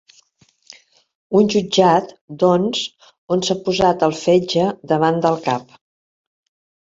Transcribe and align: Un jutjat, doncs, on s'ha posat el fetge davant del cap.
Un 1.39 1.49
jutjat, 1.55 2.07
doncs, 2.43 2.79
on 3.35 3.45
s'ha 3.49 3.57
posat 3.67 4.07
el 4.09 4.17
fetge 4.21 4.65
davant 4.93 5.21
del 5.27 5.37
cap. 5.49 5.77